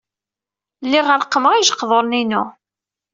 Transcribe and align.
Lliɣ 0.85 1.07
reqqmeɣ 1.19 1.53
ijeqduren-inu. 1.55 2.43